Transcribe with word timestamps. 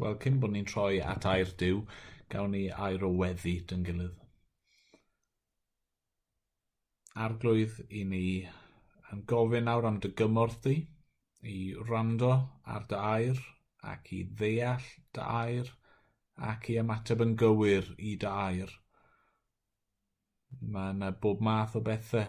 wel, 0.00 0.18
cyn 0.22 0.40
bod 0.42 0.54
ni'n 0.54 0.68
troi 0.68 0.98
at 1.14 1.26
air 1.30 1.50
diw, 1.62 1.82
gawn 2.32 2.54
ni 2.54 2.64
air 2.86 3.04
o 3.06 3.10
weddi 3.20 3.54
dyn 3.70 3.84
gilydd. 3.86 4.20
Arglwydd 7.24 7.78
i 7.94 8.02
ni 8.10 8.26
yn 9.14 9.22
gofyn 9.30 9.68
nawr 9.68 9.86
am 9.90 10.00
dy 10.02 10.10
gymorth 10.20 10.60
di, 10.66 10.76
i 11.54 11.58
rando 11.90 12.32
ar 12.76 12.86
dy 12.90 13.00
air, 13.00 13.42
ac 13.92 14.10
i 14.16 14.22
ddeall 14.40 14.88
dy 15.14 15.26
air, 15.36 15.70
ac 16.50 16.70
i 16.72 16.78
ymateb 16.82 17.22
yn 17.26 17.36
gywir 17.42 17.92
i 17.98 18.16
dy 18.24 18.30
air. 18.30 18.72
Mae 20.74 20.94
yna 20.94 21.12
bob 21.22 21.42
math 21.44 21.76
o 21.78 21.84
bethau, 21.86 22.26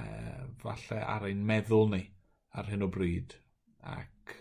e, 0.00 0.04
falle 0.62 1.02
ar 1.14 1.28
ein 1.30 1.46
meddwl 1.46 1.90
ni 1.94 2.02
ar 2.58 2.70
hyn 2.72 2.86
o 2.86 2.90
bryd, 2.96 3.36
ac 3.94 4.39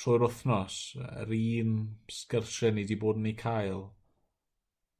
trwy'r 0.00 0.26
wythnos, 0.26 0.78
yr 1.22 1.32
un 1.36 1.76
sgyrsiau 2.12 2.74
ni 2.74 2.84
wedi 2.84 2.98
bod 3.00 3.20
yn 3.20 3.30
ei 3.30 3.36
cael, 3.40 3.82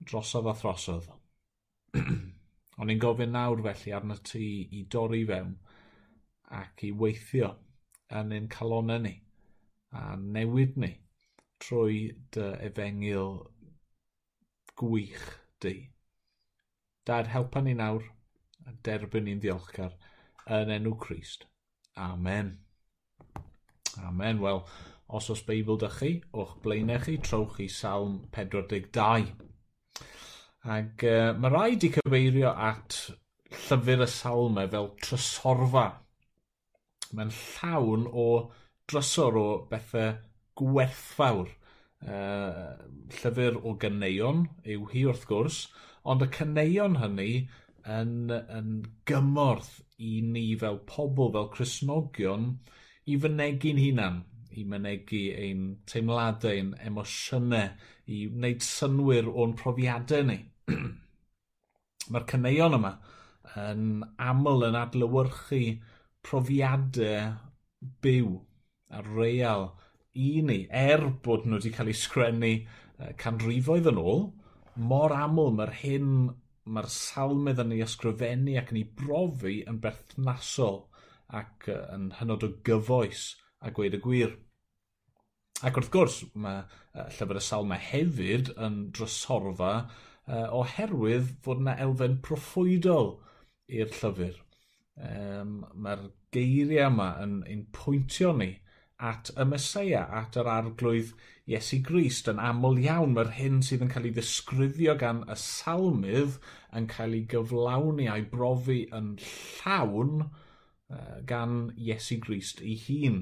drosodd 0.09 0.49
a 0.53 0.55
throsodd. 0.57 1.11
Ond 2.79 2.91
ni'n 2.91 3.03
gofyn 3.03 3.33
nawr 3.33 3.63
felly 3.65 3.95
arno 3.97 4.17
ti 4.31 4.47
i 4.79 4.83
dorri 4.93 5.23
fewn 5.29 5.55
ac 6.61 6.85
i 6.87 6.93
weithio 7.03 7.55
yn 8.21 8.35
ein 8.37 8.49
calonau 8.53 9.01
ni 9.03 9.15
a 9.97 10.17
newid 10.17 10.77
ni 10.83 10.93
trwy 11.65 12.01
dy 12.37 12.51
efengil 12.69 13.39
gwych 14.77 15.25
di. 15.65 15.75
Dad, 17.07 17.33
helpa 17.33 17.63
ni 17.65 17.75
nawr 17.79 18.05
a 18.67 18.75
derbyn 18.89 19.27
ni'n 19.29 19.41
ddiolchgar 19.41 19.97
yn 20.59 20.73
enw 20.77 20.95
Christ. 21.01 21.47
Amen. 21.97 22.57
Amen. 24.05 24.41
Wel, 24.41 24.63
os 25.07 25.31
oes 25.31 25.43
Beibl 25.47 25.79
dych 25.81 25.99
chi, 26.01 26.13
o'ch 26.33 26.57
blaenau 26.65 26.99
chi, 27.03 27.17
trowch 27.23 27.61
i 27.63 27.69
salm 27.73 28.19
42. 28.35 29.31
Ac 30.77 31.05
uh, 31.07 31.33
mae 31.39 31.53
rhaid 31.53 31.87
i 31.87 31.93
cyfeirio 31.95 32.51
at 32.69 32.99
llyfr 33.55 34.03
y 34.05 34.09
salmau 34.11 34.71
fel 34.73 34.91
trysorfa. 35.05 35.87
Mae'n 37.15 37.31
llawn 37.37 38.09
o 38.11 38.27
drysor 38.91 39.39
o 39.39 39.47
bethau 39.71 40.17
gwerthfawr. 40.59 41.53
Uh, 42.07 42.75
llyfr 43.15 43.61
o 43.63 43.77
gyneuon 43.83 44.43
yw 44.75 44.91
hi 44.91 45.07
wrth 45.09 45.25
gwrs, 45.31 45.63
ond 46.05 46.23
y 46.27 46.29
cyneuon 46.35 46.99
hynny 47.01 47.31
yn, 47.97 48.31
yn 48.31 48.73
gymorth 49.09 49.79
i 50.03 50.19
ni 50.23 50.49
fel 50.61 50.83
pobl, 50.91 51.31
fel 51.35 51.49
Cresnogion, 51.55 52.51
i 53.07 53.17
fynegu'n 53.23 53.81
hunan, 53.83 54.23
i 54.57 54.65
mynegu 54.67 55.23
ein 55.39 55.67
teimladau, 55.91 56.53
ein 56.53 56.73
emosiynau, 56.89 57.75
i 58.07 58.23
wneud 58.31 58.65
synwyr 58.65 59.29
o'n 59.31 59.55
profiadau 59.59 60.27
ni. 60.27 60.39
Mae'r 62.11 62.27
cyneuon 62.31 62.79
yma 62.79 62.93
yn 63.67 63.85
aml 64.31 64.67
yn 64.69 64.79
adlywyrchu 64.79 65.61
profiadau 66.27 67.35
byw 68.03 68.33
a 68.97 69.03
real 69.07 69.69
i 70.17 70.41
ni, 70.49 70.59
er 70.71 71.05
bod 71.23 71.47
nhw 71.47 71.61
wedi 71.61 71.73
cael 71.77 71.93
eu 71.93 71.99
sgrennu 72.01 72.53
canrifoedd 73.21 73.91
yn 73.93 74.03
ôl, 74.03 74.27
mor 74.91 75.15
aml 75.15 75.53
mae'r 75.57 75.75
hyn 75.83 76.13
mae'r 76.67 76.89
salmydd 76.91 77.63
yn 77.63 77.75
ei 77.77 77.83
ysgrifennu 77.85 78.57
ac 78.61 78.73
yn 78.73 78.81
ei 78.81 78.87
brofi 78.99 79.61
yn 79.71 79.79
berthnasol 79.83 80.81
ac 81.41 81.69
yn 81.75 82.11
hynod 82.21 82.47
o 82.47 82.51
gyfoes 82.67 83.29
a 83.61 83.73
gweud 83.75 83.97
y 83.99 84.03
gwir. 84.03 84.35
Ac 85.67 85.79
wrth 85.81 85.93
gwrs, 85.95 86.19
mae 86.35 86.67
llyfr 87.17 87.41
y 87.41 87.45
salmau 87.45 87.81
hefyd 87.81 88.53
yn 88.67 88.83
drysorfa 88.97 89.73
oherwydd 90.27 91.33
fod 91.45 91.63
yna 91.63 91.77
elfen 91.87 92.19
proffwydol 92.27 93.15
i'r 93.79 93.91
llyfr. 94.01 94.37
Um, 94.97 95.59
Mae'r 95.75 96.07
geiriau 96.33 96.91
yma 96.91 97.11
yn 97.23 97.41
ein 97.47 97.67
pwyntio 97.77 98.33
ni 98.37 98.55
at 98.97 99.29
y 99.37 99.45
Mesoea, 99.45 100.07
at 100.21 100.39
yr 100.41 100.49
arglwydd 100.49 101.13
Iesu 101.47 101.83
Grist. 101.85 102.31
Yn 102.33 102.41
aml 102.43 102.81
iawn 102.81 103.13
mae'r 103.17 103.35
hyn 103.37 103.61
sydd 103.65 103.85
yn 103.85 103.93
cael 103.93 104.09
ei 104.09 104.15
ddisgrifio 104.17 104.97
gan 105.03 105.23
y 105.29 105.37
salmydd 105.41 106.39
yn 106.79 106.89
cael 106.93 107.17
ei 107.19 107.27
gyflawni 107.33 108.09
a'i 108.13 108.25
brofi 108.33 108.83
yn 108.97 109.15
llawn 109.21 110.25
gan 111.27 111.73
Iesu 111.77 112.21
Grist 112.23 112.63
ei 112.63 112.77
hun. 112.87 113.21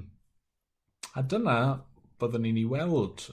A 1.15 1.23
dyna 1.23 1.57
byddwn 2.21 2.45
ni'n 2.47 2.61
ei 2.61 2.69
weld 2.71 3.27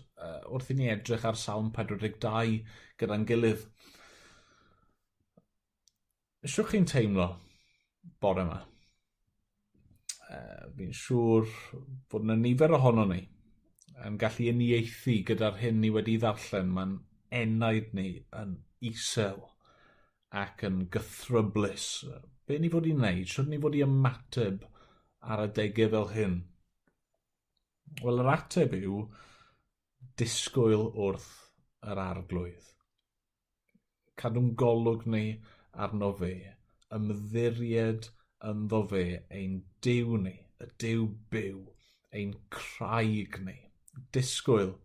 wrth 0.52 0.72
i 0.74 0.78
ni 0.78 0.90
edrych 0.92 1.25
ar 1.28 1.38
Salm 1.40 1.72
42 1.75 2.62
gyda'n 3.02 3.28
gilydd. 3.30 3.68
Siwch 6.42 6.72
chi'n 6.74 6.88
teimlo 6.90 7.28
bore 8.24 8.46
yma? 8.47 8.59
Fi'n 10.78 10.96
siŵr 10.96 11.52
bod 12.09 12.25
yna 12.25 12.40
nifer 12.40 12.74
ohono 12.78 13.06
ni 13.09 13.22
yn 14.08 14.18
gallu 14.22 14.50
uniaethu 14.50 15.19
gyda'r 15.28 15.59
hyn 15.62 15.81
ni 15.84 15.92
wedi 15.94 16.18
ddarllen. 16.22 16.72
Mae'n 16.74 16.98
enaid 17.42 17.92
ni 17.98 18.08
yn 18.42 18.56
isel 18.92 19.50
ac 20.31 20.64
yn 20.68 20.86
gythryblus. 20.94 21.88
Be 22.47 22.59
ni 22.59 22.69
fod 22.72 22.88
i 22.88 22.94
wneud? 22.96 23.28
Siwr 23.28 23.50
ni 23.52 23.59
fod 23.64 23.75
i 23.75 23.84
ymateb 23.86 24.64
ar 25.22 25.44
adegau 25.46 25.92
fel 25.96 26.09
hyn? 26.16 26.38
Wel, 28.02 28.22
yr 28.24 28.31
ateb 28.31 28.75
yw 28.78 29.02
disgwyl 30.19 30.88
wrth 31.06 31.31
yr 31.92 32.00
arglwydd. 32.06 32.69
Cadw'n 34.22 34.53
golwg 34.62 35.03
ni 35.12 35.25
arno 35.86 36.12
fe, 36.22 36.34
ymddiried 36.96 38.08
ynddo 38.52 38.81
fe 38.92 39.03
ein 39.38 39.59
diw 39.86 40.18
ni, 40.24 40.36
y 40.63 40.69
diw 40.84 41.08
byw, 41.34 41.62
ein 42.16 42.34
craig 42.53 43.40
ni. 43.46 43.58
Disgwyl 44.16 44.75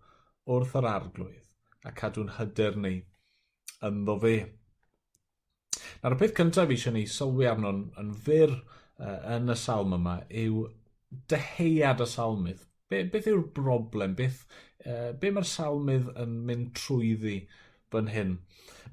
wrth 0.51 0.75
yr 0.81 0.91
arglwydd 0.91 1.47
a 1.87 1.93
cadw'n 2.01 2.35
hyder 2.41 2.79
ni 2.83 2.95
ynddo 3.87 4.17
fe. 4.23 4.37
Na'r 6.03 6.17
peth 6.21 6.35
cyntaf 6.39 6.69
fi 6.71 6.77
eisiau 6.79 6.95
ni 6.97 7.05
sylwi 7.11 7.49
arno'n 7.51 7.83
yn 8.03 8.13
fyr 8.27 8.53
uh, 8.57 9.19
yn 9.37 9.53
y 9.53 9.57
salm 9.61 9.95
yma 9.97 10.19
yw 10.45 10.67
deheuad 11.33 12.03
y 12.03 12.09
salmydd. 12.11 12.63
Be, 12.91 13.03
beth 13.13 13.29
yw'r 13.31 13.45
broblem? 13.57 14.15
Beth, 14.19 14.45
uh, 14.87 15.11
be 15.21 15.33
mae'r 15.35 15.49
salmydd 15.51 16.13
yn 16.23 16.37
mynd 16.49 16.73
trwyddi 16.79 17.41
fan 17.93 18.13
hyn? 18.13 18.37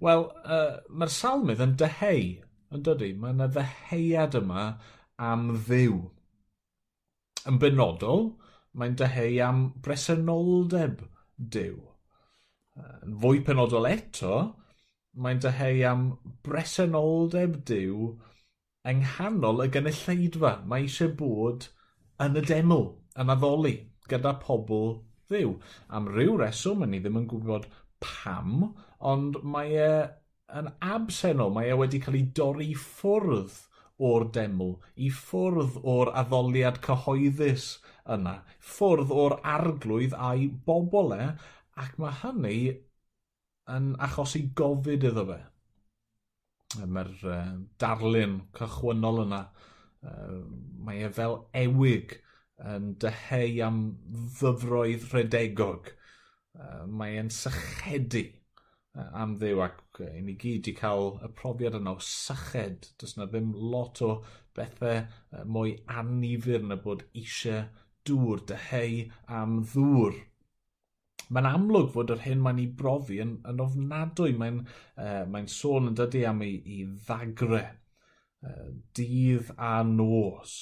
Wel, 0.04 0.28
uh, 0.44 0.80
mae'r 0.90 1.14
salmydd 1.14 1.64
yn 1.66 1.78
deheu, 1.82 2.26
yn 2.74 2.86
dydy. 2.88 3.14
Mae 3.20 3.36
yna 3.36 3.50
ddeheuad 3.54 4.38
yma 4.42 4.68
am 5.22 5.50
ddiw. 5.68 6.00
Yn 7.50 7.60
benodol, 7.62 8.30
mae'n 8.74 8.98
deheu 9.00 9.40
am 9.46 9.64
bresenoldeb 9.86 11.04
diw. 11.38 11.78
Yn 12.74 13.18
fwy 13.22 13.44
penodol 13.46 13.86
eto, 13.90 14.38
mae'n 15.14 15.42
deheu 15.46 15.82
am 15.90 16.06
bresenoldeb 16.46 17.60
diw 17.70 18.14
yng 18.90 19.02
nghanol 19.04 19.64
y 19.66 19.70
gynulleidfa. 19.76 20.54
Mae 20.70 20.88
eisiau 20.88 21.14
bod 21.20 21.68
yn 22.24 22.40
y 22.40 22.44
deml, 22.50 22.88
yn 23.20 23.34
addoli, 23.34 23.76
gyda 24.10 24.34
pobl 24.42 24.98
ddiw. 25.32 25.54
Am 25.98 26.10
ryw 26.16 26.38
reswm, 26.42 26.86
ni 26.90 27.00
ddim 27.04 27.22
yn 27.22 27.30
gwybod 27.32 27.70
pam, 28.04 28.74
ond 29.14 29.40
mae 29.56 29.78
e 29.86 29.94
yn 30.60 30.72
absenol, 30.96 31.54
Mae 31.54 31.72
e 31.74 31.78
wedi 31.80 32.02
cael 32.04 32.20
ei 32.20 32.26
dorri 32.40 32.72
ffwrdd 32.78 33.62
o'r 34.10 34.26
deml, 34.36 34.74
i 34.98 35.10
ffwrdd 35.14 35.80
o'r 35.96 36.12
addoliad 36.22 36.82
cyhoeddus 36.86 37.68
yna, 38.16 38.40
ffwrdd 38.74 39.14
o'r 39.24 39.38
arglwydd 39.56 40.18
a'i 40.30 40.50
bobl 40.68 41.14
e, 41.16 41.28
ac 41.84 41.96
mae 42.02 42.18
hynny 42.24 42.58
yn 43.72 43.94
achosi 44.08 44.48
gofid 44.58 45.06
iddo 45.10 45.26
fe. 45.30 45.40
Mae'r 46.84 47.14
uh, 47.30 47.50
darlun 47.80 48.40
cychwynnol 48.58 49.24
yna, 49.28 49.42
uh, 50.10 50.38
mae 50.86 51.04
e 51.08 51.12
fel 51.14 51.38
ewig 51.64 52.18
yn 52.74 52.94
dyheu 53.02 53.60
am 53.68 53.82
ddyfroedd 54.38 55.10
rhedegog. 55.12 55.92
Uh, 56.54 56.84
mae 56.86 57.18
e'n 57.22 57.32
sychedu 57.34 58.24
uh, 58.28 59.10
am 59.24 59.38
ddew 59.42 59.62
ac 59.66 60.02
uh, 60.02 60.10
i 60.10 60.22
ni 60.26 60.36
gyd 60.42 60.70
i 60.70 60.76
cael 60.78 61.16
y 61.26 61.30
profiad 61.38 61.78
yna 61.80 61.96
o 61.98 62.04
syched. 62.08 62.92
Does 63.02 63.16
yna 63.18 63.30
ddim 63.30 63.54
lot 63.74 64.02
o 64.06 64.12
bethau 64.58 65.00
uh, 65.02 65.46
mwy 65.46 65.78
anifir 66.02 66.66
na 66.68 66.78
bod 66.84 67.06
eisiau 67.14 67.66
dŵr, 68.08 68.44
dyheu 68.50 69.08
am 69.40 69.62
ddŵr 69.72 70.22
mae'n 71.34 71.50
amlwg 71.50 71.90
fod 71.94 72.12
yr 72.14 72.22
hyn 72.26 72.42
mae'n 72.44 72.62
ei 72.62 72.68
brofi 72.80 73.20
yn, 73.24 73.38
yn 73.50 73.62
ofnadwy. 73.64 74.36
Mae'n 74.40 74.60
e, 74.64 74.68
uh, 75.06 75.24
mae 75.34 75.50
sôn 75.52 75.90
yn 75.92 75.98
dydy 75.98 76.24
am 76.30 76.44
ei, 76.46 76.60
ei 76.76 76.86
ddagre, 77.08 77.64
uh, 78.46 78.70
dydd 78.98 79.54
a 79.58 79.76
nos. 79.88 80.56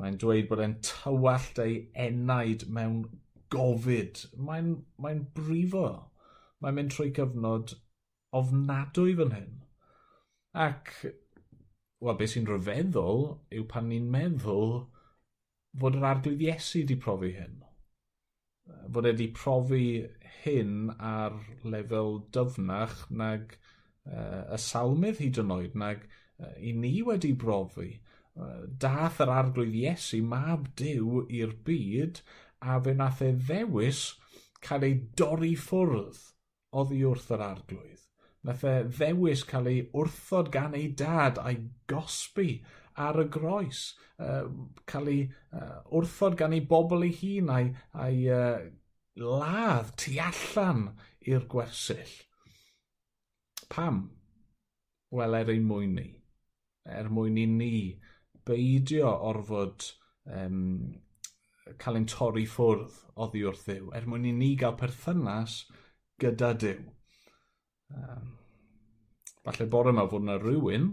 Mae'n 0.00 0.16
dweud 0.22 0.48
bod 0.50 0.62
e'n 0.64 0.78
tywallt 0.82 1.60
ei 1.62 1.76
enaid 2.06 2.66
mewn 2.76 3.04
gofid. 3.54 4.24
Mae'n 4.48 4.72
mae 5.02 5.20
brifo. 5.36 5.86
Mae'n 6.62 6.78
mynd 6.78 6.94
trwy 6.94 7.12
cyfnod 7.14 7.76
ofnadwy 8.34 9.14
fan 9.18 9.36
hyn. 9.36 9.52
Ac, 10.64 10.90
wel, 12.00 12.16
beth 12.18 12.34
sy'n 12.34 12.48
rhyfeddol 12.48 13.24
yw 13.54 13.68
pan 13.70 13.90
ni'n 13.90 14.10
meddwl 14.10 14.74
fod 15.80 15.98
yr 15.98 16.08
arglwydd 16.10 16.42
Iesu 16.46 16.82
wedi 16.82 16.96
profi 17.04 17.34
hyn 17.36 17.63
fod 18.64 19.06
e 19.06 19.12
wedi 19.12 19.28
profi 19.36 19.86
hyn 20.44 20.90
ar 20.98 21.36
lefel 21.64 22.18
dyfnach 22.36 23.04
nag 23.10 23.54
uh, 23.56 24.44
y 24.54 24.58
salmydd 24.60 25.20
hyd 25.22 25.40
yn 25.42 25.52
oed, 25.54 25.76
nag 25.78 26.04
uh, 26.06 26.52
i 26.58 26.72
ni 26.76 26.96
wedi 27.06 27.32
brofi. 27.44 27.90
Uh, 28.34 28.64
dath 28.80 29.20
yr 29.22 29.32
arglwydd 29.32 29.76
Iesu 29.78 30.20
mab 30.26 30.70
diw 30.80 31.24
i'r 31.28 31.54
byd 31.66 32.22
a 32.64 32.78
fe 32.84 32.94
nath 32.98 33.22
e 33.24 33.32
ddewis 33.36 34.04
cael 34.64 34.86
ei 34.88 34.96
dorri 35.20 35.52
ffwrdd 35.60 36.22
oddi 36.80 37.02
wrth 37.06 37.30
yr 37.36 37.44
arglwydd. 37.46 38.00
Nath 38.44 38.64
e 38.68 38.74
ddewis 38.88 39.44
cael 39.48 39.70
ei 39.70 39.84
wrthod 39.96 40.50
gan 40.52 40.76
ei 40.76 40.88
dad 41.00 41.38
a'i 41.40 41.60
gosbi 41.90 42.58
ar 43.00 43.20
y 43.22 43.26
groes, 43.36 43.82
uh, 44.22 44.46
cael 44.86 45.10
ei 45.12 45.22
uh, 45.26 45.80
wrthod 45.90 46.36
gan 46.38 46.54
ei 46.54 46.64
bobl 46.70 47.06
ei 47.06 47.14
hun 47.20 47.52
a'i, 47.54 47.70
ai 48.06 48.16
uh, 48.30 48.64
ladd 49.20 49.94
tu 50.00 50.14
allan 50.22 50.88
i'r 51.26 51.46
gwersyll. 51.50 52.14
Pam? 53.72 54.04
Wel, 55.14 55.38
er 55.38 55.50
ei 55.54 55.62
mwyn 55.62 55.94
ni. 55.98 56.08
Er 56.84 57.08
mwyn 57.10 57.38
i 57.40 57.46
ni 57.48 57.74
beidio 58.44 59.10
orfod 59.30 59.86
um, 60.28 60.92
cael 61.80 61.98
ein 62.00 62.08
torri 62.10 62.44
ffwrdd 62.50 62.98
oddi 63.24 63.44
wrth 63.46 63.64
ddiw, 63.68 63.90
er 63.96 64.06
mwyn 64.10 64.28
i 64.28 64.34
ni 64.36 64.50
gael 64.60 64.76
perthynas 64.78 65.62
gyda 66.20 66.52
Dyw. 66.60 66.82
Um, 67.94 68.34
falle 69.44 69.66
bore 69.70 69.92
yma 69.94 70.06
fod 70.10 70.26
yna 70.26 70.36
rhywun 70.40 70.90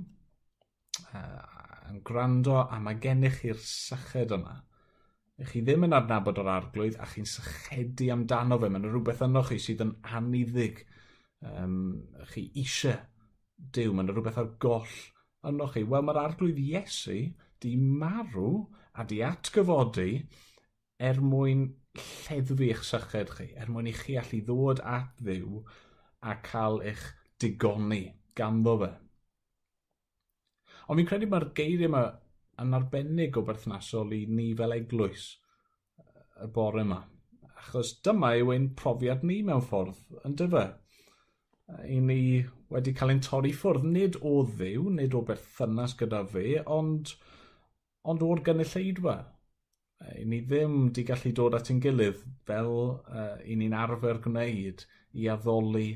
uh, 1.15 1.50
yn 1.92 2.02
gwrando 2.08 2.58
a 2.64 2.80
mae 2.80 3.00
gennych 3.04 3.42
chi'r 3.44 3.62
syched 3.68 4.34
yma. 4.38 4.58
Ych 5.42 5.54
chi 5.54 5.62
ddim 5.66 5.88
yn 5.88 5.96
adnabod 5.98 6.40
o'r 6.42 6.52
arglwydd 6.56 7.00
a 7.02 7.08
chi'n 7.12 7.30
sychedu 7.30 8.10
amdano 8.14 8.60
fe. 8.62 8.70
Mae'n 8.72 8.90
rhywbeth 8.90 9.24
yno 9.28 9.44
chi 9.48 9.60
sydd 9.62 9.86
yn 9.86 9.96
aniddig. 10.18 10.84
Um, 11.42 11.80
chi 12.34 12.50
eisiau 12.62 13.00
Dyw, 13.76 13.92
mae'n 13.94 14.10
rhywbeth 14.10 14.40
ar 14.42 14.48
goll 14.64 14.94
yno 15.48 15.68
chi. 15.74 15.84
Wel, 15.90 16.06
mae'r 16.06 16.20
arglwydd 16.24 16.62
Iesu 16.62 17.18
di 17.62 17.76
marw 17.78 18.66
a 18.98 19.06
di 19.08 19.20
atgyfodi 19.26 20.24
er 21.10 21.22
mwyn 21.22 21.68
lleddfu 21.98 22.58
eich 22.68 22.82
syched 22.88 23.36
chi, 23.38 23.48
er 23.62 23.70
mwyn 23.74 23.90
i 23.92 23.94
chi 23.98 24.18
allu 24.22 24.42
ddod 24.48 24.82
at 24.96 25.14
ddiw 25.22 25.62
a 26.32 26.36
cael 26.48 26.82
eich 26.92 27.06
digoni 27.42 28.04
ganddo 28.38 28.76
fe. 28.82 28.92
Ond 30.92 31.00
fi'n 31.00 31.08
credu 31.08 31.30
mae'r 31.32 31.48
geiriau 31.56 31.88
yma 31.88 32.04
yn 32.60 32.76
arbennig 32.76 33.38
o 33.40 33.46
berthnasol 33.48 34.12
i 34.18 34.26
ni 34.28 34.50
fel 34.60 34.76
eglwys 34.76 35.30
y 36.44 36.50
bore 36.52 36.84
yma. 36.84 36.98
Achos 37.62 37.94
dyma 38.04 38.34
yw 38.36 38.52
ein 38.52 38.72
profiad 38.76 39.24
ni 39.24 39.38
mewn 39.48 39.64
ffordd, 39.64 40.02
yn 40.28 40.36
dyfa. 40.42 40.66
I 41.88 42.02
ni 42.04 42.20
wedi 42.74 42.92
cael 42.98 43.14
ein 43.14 43.24
torri 43.24 43.54
ffwrdd, 43.56 43.88
nid 43.88 44.18
o 44.28 44.42
ddiw, 44.50 44.90
nid 44.98 45.16
o 45.16 45.22
berthynas 45.28 45.96
gyda 46.00 46.26
fe, 46.34 46.46
ond, 46.78 47.14
ond 48.04 48.28
o'r 48.28 48.44
gynulleidfa. 48.48 49.18
I 50.18 50.26
ni 50.28 50.42
ddim 50.44 50.90
di 50.96 51.06
gallu 51.08 51.32
dod 51.38 51.56
at 51.56 51.70
ein 51.72 51.80
gilydd 51.80 52.24
fel 52.50 52.72
uh, 52.82 53.36
i 53.46 53.56
ni'n 53.56 53.76
arfer 53.78 54.20
gwneud 54.24 54.84
i 55.22 55.28
addoli 55.30 55.92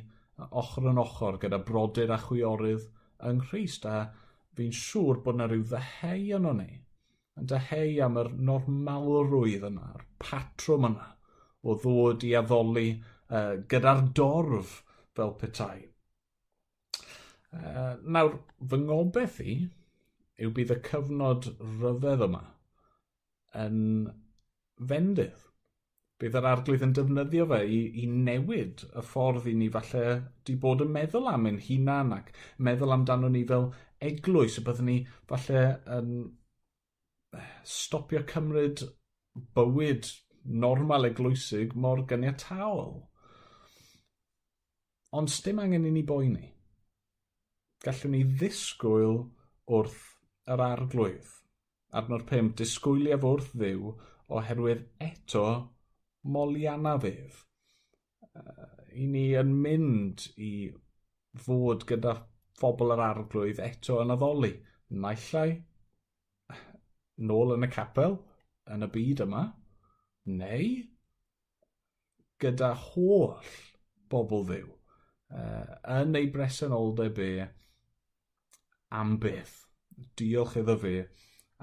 ochr 0.62 0.92
yn 0.92 1.02
ochr 1.02 1.40
gyda 1.42 1.60
brodyr 1.68 2.14
a 2.14 2.20
chwiorydd 2.22 2.86
yng 3.26 3.42
Nghyst. 3.42 3.90
A 3.90 4.06
fi'n 4.58 4.76
siŵr 4.80 5.22
bod 5.26 5.38
yna 5.38 5.50
rhyw 5.52 5.66
ddeheu 5.72 6.36
yn 6.40 6.50
ni. 6.60 6.70
Yn 7.40 7.50
deheu 7.52 7.98
am 8.06 8.20
yr 8.22 8.32
normalrwydd 8.50 9.68
yna, 9.70 9.90
yr 9.98 10.06
patrwm 10.24 10.90
yna, 10.92 11.10
o 11.68 11.76
ddod 11.82 12.24
i 12.28 12.36
addoli 12.40 12.88
uh, 12.96 13.56
gyda'r 13.72 14.04
dorf 14.16 14.78
fel 15.18 15.34
petai. 15.42 15.80
Uh, 17.56 17.96
nawr, 18.04 18.38
fy 18.70 18.80
ngobaith 18.84 19.42
i 19.44 19.56
yw 20.44 20.52
bydd 20.56 20.74
y 20.76 20.80
cyfnod 20.90 21.50
rhyfedd 21.80 22.24
yma 22.28 22.44
yn 23.66 23.82
fendydd. 24.90 25.44
Bydd 26.20 26.36
yr 26.40 26.48
arglwydd 26.48 26.84
yn 26.86 26.94
defnyddio 26.96 27.46
fe 27.52 27.60
i, 27.68 27.80
i 28.04 28.06
newid 28.08 28.86
y 28.88 29.04
ffordd 29.04 29.48
i 29.52 29.56
ni 29.60 29.68
falle 29.72 30.04
di 30.48 30.56
bod 30.60 30.84
yn 30.86 30.94
meddwl 30.96 31.28
am 31.32 31.48
ein 31.50 31.60
hunan 31.66 32.14
ac 32.16 32.32
meddwl 32.68 32.96
amdano 32.96 33.32
ni 33.32 33.44
fel 33.50 33.68
eglwys, 34.10 34.60
y 34.60 34.66
byddwn 34.66 34.90
ni 34.92 34.98
falle 35.30 35.64
yn 35.98 36.12
eh, 37.38 37.52
stopio 37.68 38.24
cymryd 38.30 38.84
bywyd 39.58 40.10
normal 40.66 41.10
eglwysig 41.10 41.76
mor 41.76 42.04
gyniataol. 42.10 43.00
Ond 45.16 45.32
dim 45.46 45.62
angen 45.64 45.88
i 45.88 45.94
ni 45.96 46.04
boeni. 46.04 46.52
Gallwn 47.86 48.16
ni 48.16 48.22
ddisgwyl 48.28 49.22
wrth 49.78 50.04
yr 50.52 50.64
arglwydd. 50.66 51.32
Adnod 51.96 52.26
5, 52.30 52.52
disgwyliaf 52.60 53.24
wrth 53.24 53.52
ddiw 53.56 53.94
oherwydd 54.36 54.86
eto 55.06 55.46
moliana 56.36 56.96
fydd. 57.02 57.38
Uh, 58.36 58.72
I 58.96 59.08
ni 59.12 59.26
yn 59.40 59.54
mynd 59.64 60.26
i 60.36 60.52
fod 61.46 61.86
gyda 61.90 62.16
phobl 62.60 62.94
yr 62.96 63.04
arglwydd 63.10 63.62
eto 63.64 64.00
yn 64.04 64.14
addoli. 64.16 64.54
Naillai 65.04 65.50
nôl 67.30 67.56
yn 67.56 67.68
y 67.68 67.72
capel 67.72 68.18
yn 68.72 68.86
y 68.86 68.90
byd 68.92 69.24
yma, 69.26 69.44
neu 70.26 70.70
gyda 72.42 72.72
holl 72.90 73.54
bobl 74.12 74.44
ddiw 74.50 74.68
uh, 74.70 75.76
yn 76.00 76.18
ei 76.20 76.28
bresenoldeb 76.32 77.22
e 77.24 77.32
am 79.00 79.16
beth. 79.22 79.62
Diolch 80.20 80.58
iddo 80.60 80.76
fe 80.80 80.96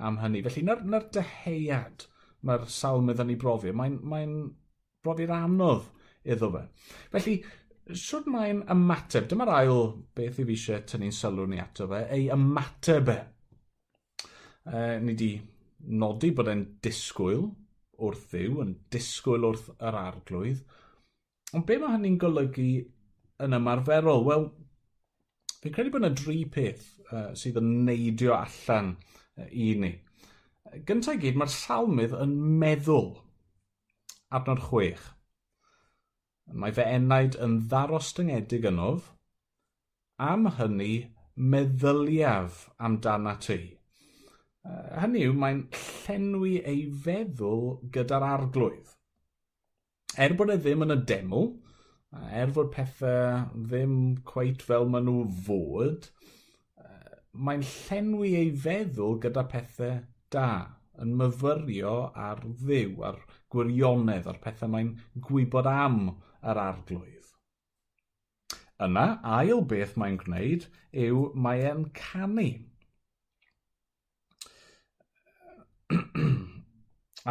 am 0.00 0.18
hynny. 0.22 0.40
Felly, 0.46 0.64
na'r, 0.66 0.84
nar 0.88 1.08
deheuad 1.14 2.06
mae'r 2.48 2.68
salmydd 2.74 3.20
yn 3.22 3.34
ei 3.34 3.40
brofi, 3.40 3.74
mae'n 3.76 3.98
mae 4.08 4.28
brofi'r 5.04 5.34
anodd 5.36 5.90
iddo 6.34 6.48
fe. 6.54 6.62
Felly, 7.12 7.36
Siwr 7.90 8.28
mae'n 8.30 8.60
ymateb, 8.70 9.24
dyma'r 9.26 9.50
ail 9.56 9.80
beth 10.14 10.36
i 10.38 10.44
fi 10.46 10.54
eisiau 10.54 10.84
tynnu'n 10.86 11.14
sylw 11.16 11.48
ni 11.50 11.58
ato 11.58 11.88
fe, 11.90 12.04
ei 12.14 12.28
ymateb. 12.30 13.08
E, 14.70 14.82
ni 15.02 15.14
di 15.18 15.32
nodi 15.98 16.30
bod 16.30 16.50
e'n 16.52 16.62
disgwyl 16.84 17.48
wrth 18.06 18.28
ddiw, 18.30 18.60
yn 18.62 18.76
disgwyl 18.94 19.48
wrth 19.48 19.72
yr 19.74 19.98
arglwydd. 19.98 20.60
Ond 21.58 21.66
be 21.66 21.80
mae 21.82 21.96
hynny'n 21.96 22.20
golygu 22.22 22.68
yn 23.42 23.58
ymarferol? 23.58 24.22
Wel, 24.28 24.46
fi'n 25.58 25.74
credu 25.74 25.90
bod 25.96 26.04
yna 26.04 26.12
dri 26.22 26.38
peth 26.54 26.86
uh, 27.10 27.32
sydd 27.38 27.58
yn 27.60 27.72
neidio 27.88 28.36
allan 28.36 28.94
uh, 28.94 29.48
i 29.50 29.72
ni. 29.82 29.90
Gyntaf 30.86 31.18
i 31.18 31.24
gyd, 31.26 31.40
mae'r 31.40 31.50
salmydd 31.52 32.14
yn 32.22 32.38
meddwl 32.62 33.10
adnod 34.38 34.62
chwech. 34.70 35.02
Mae 36.50 36.74
fe 36.76 36.84
enaid 36.96 37.36
yn 37.44 37.60
ddarostyngedig 37.70 38.66
ynof, 38.68 39.12
am 40.18 40.48
hynny 40.58 40.92
meddyliaf 41.36 42.66
amdana 42.78 43.36
ti. 43.46 43.60
Hynny 45.02 45.24
yw, 45.26 45.36
mae'n 45.42 45.62
llenwi 45.74 46.58
ei 46.72 46.82
feddwl 47.04 47.64
gyda'r 47.94 48.26
arglwydd. 48.28 48.92
Er 50.20 50.36
bod 50.38 50.52
e 50.52 50.58
ddim 50.60 50.84
yn 50.86 50.94
y 50.94 50.98
deml, 51.08 51.48
er 52.42 52.52
fod 52.54 52.70
pethau 52.74 53.46
ddim 53.70 53.96
cweit 54.28 54.62
fel 54.68 54.86
maen 54.92 55.08
nhw 55.08 55.24
fod, 55.46 56.10
mae'n 57.32 57.64
llenwi 57.64 58.34
ei 58.42 58.50
feddwl 58.66 59.16
gyda 59.24 59.46
pethau 59.48 60.02
da, 60.34 60.48
yn 61.00 61.14
myfyrio 61.16 61.94
ar 62.26 62.42
ddiw, 62.44 62.98
ar 63.08 63.22
gwirionedd, 63.52 64.28
ar 64.28 64.38
pethau 64.44 64.70
mae'n 64.74 64.92
gwybod 65.28 65.68
am 65.70 66.02
yr 66.50 66.60
arglwydd. 66.62 67.30
Yna, 68.82 69.06
ail 69.38 69.62
beth 69.70 69.94
mae'n 70.00 70.18
gwneud 70.22 70.66
yw 71.04 71.24
mae 71.44 71.62
e'n 71.68 71.84
canu. 71.98 72.48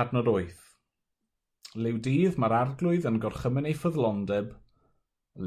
Adnod 0.04 0.30
8. 0.32 0.60
Liw 1.84 1.98
dydd 2.06 2.38
mae'r 2.40 2.56
arglwydd 2.56 3.08
yn 3.10 3.20
gorchymyn 3.24 3.68
ei 3.68 3.76
ffyddlondeb, 3.76 4.54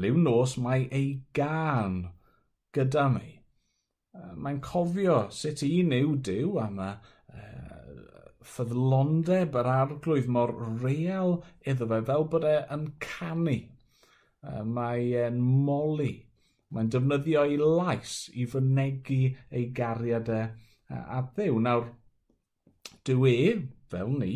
liw 0.03 0.19
nos 0.21 0.55
mae 0.61 0.85
ei 0.99 1.09
gan 1.37 1.97
gyda 2.77 3.07
mi. 3.15 3.31
Mae'n 4.15 4.61
cofio 4.63 5.17
sut 5.33 5.65
un 5.67 5.93
yw 5.97 6.15
Dyw 6.29 6.59
a 6.61 6.67
y 6.69 6.91
ffyddlondeb 8.45 9.55
yr 9.61 9.69
arglwydd 9.71 10.29
mor 10.35 10.53
real 10.83 11.39
iddo 11.71 11.87
fe 11.91 12.01
fel 12.09 12.27
bod 12.33 12.47
e 12.49 12.55
yn 12.75 12.85
canu. 13.05 13.57
Mae 14.77 15.09
e'n 15.23 15.39
moli. 15.41 16.13
Mae'n 16.75 16.91
defnyddio 16.93 17.45
ei 17.49 17.57
lais 17.61 18.15
i 18.33 18.45
fynegu 18.49 19.21
ei 19.49 19.69
gariadau 19.79 20.49
a 20.89 21.21
ddew. 21.31 21.59
Nawr, 21.65 21.87
dyw 23.07 23.27
e, 23.29 23.37
fel 23.91 24.13
ni, 24.19 24.33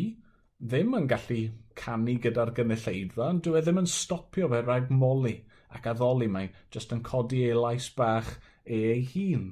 ddim 0.60 0.96
yn 0.98 1.08
gallu 1.10 1.40
canu 1.80 2.16
gyda'r 2.24 2.52
gynulleidfa, 2.56 3.28
ond 3.28 3.44
dyw 3.46 3.56
e 3.58 3.62
ddim 3.64 3.80
yn 3.82 3.88
stopio 3.90 4.50
fe 4.52 4.60
rhaid 4.64 4.90
moli 4.92 5.36
ac 5.76 5.86
addoli 5.92 6.28
mae 6.28 6.50
jyst 6.74 6.92
yn 6.96 7.02
codi 7.06 7.44
ei 7.46 7.56
lais 7.56 7.86
bach 7.96 8.30
e 8.64 8.80
ei 8.94 9.04
hun. 9.14 9.46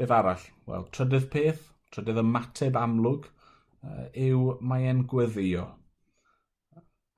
Beth 0.00 0.14
arall? 0.16 0.44
Wel, 0.68 0.86
trydydd 0.94 1.28
peth, 1.32 1.64
Trydydd 1.90 2.20
ymateb 2.22 2.76
amlwg 2.78 3.28
yw 4.24 4.42
mae 4.70 4.88
e'n 4.90 5.04
gweddio. 5.10 5.64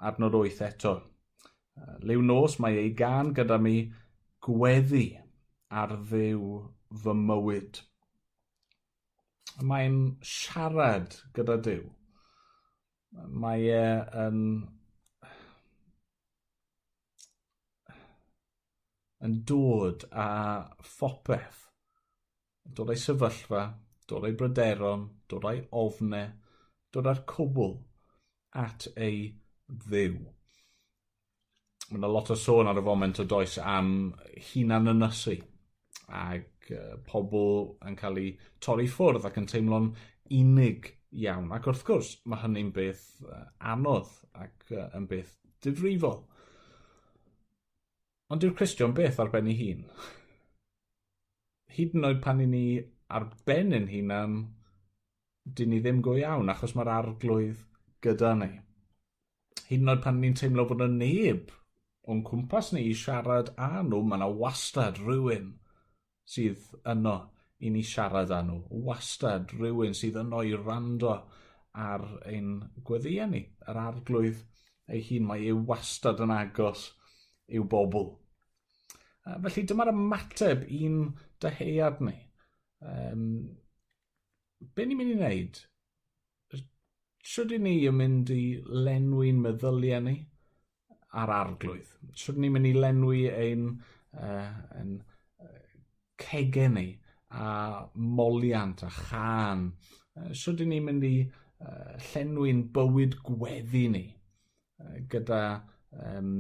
Adnod 0.09 0.37
8 0.39 0.63
eto. 0.69 0.95
Liw 2.09 2.23
nos 2.25 2.59
mae 2.63 2.79
ei 2.81 2.93
gan 2.97 3.33
gyda 3.37 3.59
mi 3.61 3.77
gweddi 4.47 5.07
ar 5.83 5.97
ddew 6.11 6.61
fy 7.03 7.17
mywyd. 7.29 7.81
Mae'n 9.69 9.99
siarad 10.25 11.19
gyda 11.37 11.59
Dyw. 11.67 11.83
Mae 13.43 13.69
e 13.69 13.87
yn 14.25 14.39
yn 19.23 19.35
dod 19.47 20.07
â 20.11 20.29
phopeth, 20.97 21.67
dod 22.65 22.91
â'i 22.91 22.99
sefyllfa 22.99 23.67
dod 24.09 24.27
o'i 24.27 24.37
bryderon, 24.39 25.09
dod 25.31 25.47
o'i 25.49 25.63
ofne, 25.83 26.23
dod 26.93 27.09
â'r 27.11 27.25
cwbl 27.29 27.77
at 28.63 28.89
ei 28.97 29.25
ddiw. 29.87 30.17
Mae 31.91 32.01
yna 32.01 32.09
lot 32.09 32.33
o 32.33 32.37
sôn 32.39 32.69
ar 32.71 32.81
y 32.81 32.85
foment 32.85 33.21
o 33.21 33.27
does 33.29 33.59
am 33.59 33.93
hunan 34.53 34.93
ynysu 34.95 35.37
ac 36.23 36.73
uh, 36.73 36.97
pobl 37.09 37.77
yn 37.89 37.97
cael 38.01 38.21
ei 38.21 38.33
torri 38.65 38.89
ffwrdd 38.89 39.29
ac 39.29 39.39
yn 39.41 39.49
teimlo'n 39.51 39.93
unig 40.39 40.93
iawn. 41.25 41.51
Ac 41.53 41.69
wrth 41.69 41.85
gwrs, 41.89 42.15
mae 42.25 42.41
hynny'n 42.45 42.73
beth 42.77 43.07
uh, 43.29 43.45
anodd 43.73 44.13
ac 44.33 44.73
uh, 44.73 44.89
yn 44.97 45.09
beth 45.11 45.35
difrifol. 45.65 46.23
Ond 48.33 48.45
yw'r 48.45 48.57
Cristion 48.57 48.95
beth 48.97 49.21
ar 49.21 49.33
ben 49.33 49.51
ei 49.53 49.59
hun? 49.59 49.85
Hyd 51.73 51.97
yn 51.97 52.09
oed 52.09 52.23
pan 52.25 52.41
i 52.41 52.49
ni 52.49 52.65
ar 53.19 53.29
ben 53.47 53.75
yn 53.79 53.89
hunan, 53.93 54.37
dyn 55.45 55.73
ni 55.73 55.81
ddim 55.83 56.03
go 56.07 56.15
iawn 56.19 56.53
achos 56.53 56.77
mae'r 56.77 56.93
arglwydd 56.97 57.65
gyda 58.05 58.35
ni. 58.39 58.53
Hyd 59.69 59.83
yn 59.83 59.93
oed 59.93 60.05
pan 60.05 60.21
ni'n 60.23 60.39
teimlo 60.39 60.67
bod 60.69 60.85
y 60.87 60.89
neb 60.93 61.53
o'n 62.13 62.23
cwmpas 62.27 62.73
ni 62.75 62.87
i 62.91 62.95
siarad 62.99 63.53
â 63.57 63.83
nhw, 63.87 64.01
mae 64.03 64.19
yna 64.19 64.29
wastad 64.43 64.99
rhywun 65.03 65.53
sydd 66.35 66.65
yno 66.93 67.17
i 67.63 67.71
ni 67.71 67.85
siarad 67.87 68.33
â 68.35 68.41
nhw. 68.47 68.59
Wastad 68.89 69.55
rhywun 69.59 69.95
sydd 69.99 70.19
yno 70.23 70.43
i 70.47 70.57
rando 70.59 71.15
ar 71.73 72.07
ein 72.29 72.57
gweddiau 72.87 73.31
ni, 73.31 73.45
yr 73.69 73.79
arglwydd 73.85 74.43
ei 74.91 75.05
hun. 75.09 75.29
Mae 75.31 75.47
ei 75.47 75.63
wastad 75.71 76.21
yn 76.25 76.35
agos 76.35 76.89
i'w 77.53 77.65
bobl. 77.75 78.11
Felly 79.23 79.63
dyma'r 79.71 79.93
ymateb 79.93 80.67
i'n 80.67 80.99
dyheuad 81.43 82.03
ni. 82.03 82.17
Um, 82.83 83.27
be 84.75 84.87
ni'n 84.87 84.99
mynd 84.99 85.15
i 85.15 85.19
wneud? 85.19 85.61
Siwyd 87.33 87.55
ni 87.63 87.77
yn 87.87 87.95
mynd 87.99 88.33
i 88.35 88.43
lenwi'n 88.87 89.39
meddyliau 89.45 90.03
ni 90.07 90.17
ar 91.23 91.31
arglwydd? 91.37 91.93
Siwyd 92.19 92.41
ni'n 92.43 92.57
mynd 92.57 92.71
i 92.71 92.75
lenwi 92.75 93.23
ein, 93.31 93.69
uh, 94.19 94.49
ein 94.81 94.97
cegau 96.23 96.73
ni 96.75 96.89
a 97.31 97.47
moliant 97.95 98.83
a 98.87 98.91
chan? 98.97 99.69
Siwyd 100.43 100.67
ni'n 100.67 100.89
mynd 100.89 101.07
i 101.07 101.15
uh, 101.23 101.95
llenwi'n 102.11 102.67
bywyd 102.75 103.19
gweddi 103.29 103.87
ni 103.95 104.05
uh, 104.11 104.99
gyda 105.13 105.43
um, 106.11 106.35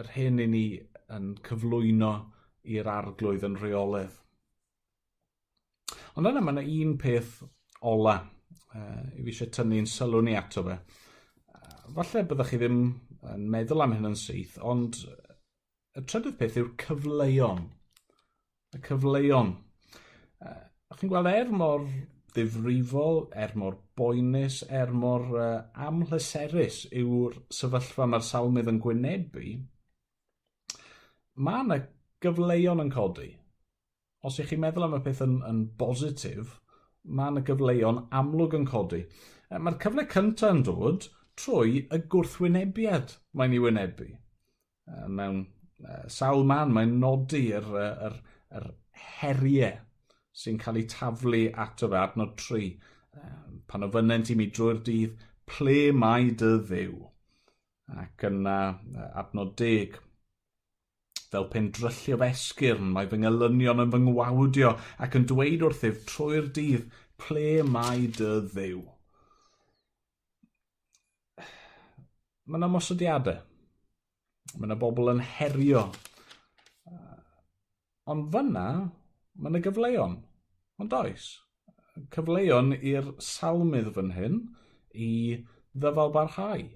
yr 0.00 0.12
hyn 0.16 0.40
i 0.42 0.50
ni 0.50 0.66
yn 1.14 1.34
cyflwyno 1.46 2.14
i'r 2.74 2.88
arglwydd 2.90 3.44
yn 3.46 3.60
rheoledd? 3.60 4.23
Ond 6.14 6.30
yna 6.30 6.42
mae 6.44 6.54
yna 6.54 6.64
un 6.84 6.94
peth 7.00 7.40
ola 7.90 8.18
uh, 8.22 9.02
i 9.18 9.22
fi 9.22 9.32
eisiau 9.32 9.50
tynnu'n 9.56 9.88
sylw 9.90 10.22
ni 10.22 10.36
ato 10.38 10.62
fe. 10.66 10.78
Uh, 11.50 11.76
falle 11.96 12.22
byddwch 12.30 12.52
chi 12.52 12.60
ddim 12.62 12.80
yn 13.34 13.48
meddwl 13.50 13.82
am 13.82 13.96
hyn 13.96 14.10
yn 14.12 14.18
syth, 14.18 14.58
ond 14.62 15.00
y 15.94 16.04
trydydd 16.04 16.38
peth 16.38 16.58
yw'r 16.60 16.72
cyfleuon. 16.84 17.64
Y 18.74 18.82
cyfleuon. 18.86 19.54
Uh, 20.44 20.60
chi'n 20.94 21.10
gweld 21.10 21.30
er 21.32 21.50
mor 21.50 21.86
ddifrifol, 22.34 23.24
er 23.34 23.54
mor 23.58 23.78
boenus, 23.98 24.62
er 24.70 24.90
mor 24.94 25.26
uh, 25.34 25.62
amhlyserus 25.86 26.84
yw'r 26.94 27.38
sefyllfa 27.54 28.06
mae'r 28.10 28.26
salmydd 28.26 28.70
yn 28.70 28.82
gwynebu, 28.82 29.54
mae 31.42 31.64
yna 31.66 31.78
gyfleuon 32.22 32.86
yn 32.86 32.94
codi 32.94 33.32
os 34.24 34.40
ych 34.40 34.50
chi'n 34.52 34.62
meddwl 34.64 34.86
am 34.86 34.98
y 34.98 35.02
peth 35.04 35.22
yn, 35.24 35.38
yn 35.48 35.64
bositif, 35.80 36.58
mae 37.04 37.32
yna 37.32 37.44
gyfleuon 37.48 38.04
amlwg 38.20 38.56
yn 38.58 38.68
codi. 38.70 39.02
E, 39.50 39.60
Mae'r 39.60 39.80
cyfle 39.82 40.06
cyntaf 40.14 40.54
yn 40.56 40.62
dod 40.68 41.08
trwy 41.40 41.82
y 41.92 42.00
gwrthwynebiad 42.12 43.18
mae'n 43.36 43.56
ei 43.56 43.64
wynebu. 43.64 44.08
E, 44.88 45.02
mewn 45.18 45.42
e, 45.44 45.98
sawl 46.18 46.46
man 46.48 46.72
mae'n 46.76 46.96
nodi 47.02 47.46
yr, 47.58 47.68
yr, 48.08 48.20
yr 48.60 48.70
heriau 49.20 49.82
sy'n 50.34 50.58
cael 50.62 50.80
ei 50.80 50.86
taflu 50.90 51.44
ato 51.64 51.90
fe 51.92 52.00
adnod 52.00 52.34
tri. 52.40 52.68
Pan 53.70 53.86
o 53.86 53.90
fynent 53.94 54.32
i 54.32 54.38
mi 54.38 54.48
drwy'r 54.50 54.80
dydd, 54.86 55.20
ple 55.50 55.78
mae 55.94 56.32
dy 56.40 56.54
ddiw? 56.70 56.96
Ac 58.00 58.24
yna 58.26 58.56
adnod 59.20 59.52
deg, 59.60 59.98
fel 61.34 61.48
pen 61.52 61.70
dryllio 61.74 62.18
esgyrn 62.28 62.92
mae 62.94 63.10
fy 63.10 63.20
ngelynion 63.22 63.84
yn 63.84 63.94
fy 63.94 64.02
ngwawdio 64.04 64.74
ac 65.06 65.16
yn 65.18 65.28
dweud 65.30 65.64
wrthyf 65.68 66.02
trwy'r 66.10 66.50
dydd 66.58 66.90
ple 67.20 67.62
mae 67.66 68.08
dy 68.18 68.32
ddew. 68.50 68.82
Mae 72.44 72.60
yna 72.60 72.68
mosodiadau. 72.68 73.40
Mae 74.58 74.68
yna 74.68 74.76
bobl 74.80 75.10
yn 75.14 75.22
herio. 75.24 75.86
Ond 78.12 78.28
fyna, 78.34 78.66
mae 79.34 79.50
yna 79.50 79.62
gyfleon. 79.64 80.18
Ond 80.82 80.96
oes. 80.98 81.30
Cyfleon 82.14 82.74
i'r 82.76 83.14
salmydd 83.22 83.92
fan 83.96 84.12
hyn 84.18 84.40
i 84.94 85.10
ddyfal 85.72 86.12
barhau 86.14 86.66